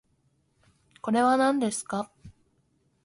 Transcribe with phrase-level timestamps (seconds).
[1.03, 2.11] これはなんですか